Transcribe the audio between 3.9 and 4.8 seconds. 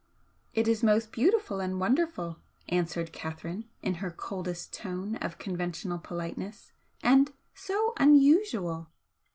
her coldest